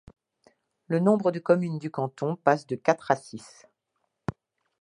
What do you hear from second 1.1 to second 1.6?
de